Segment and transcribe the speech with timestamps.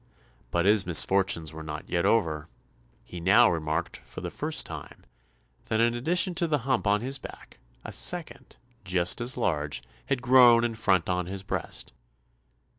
[0.49, 2.47] But his misfortunes were not yet over;
[3.03, 5.03] he now remarked for the first time
[5.65, 10.23] that in addition to the hump on his back, a second, just as large, had
[10.23, 11.93] grown in front on his breast.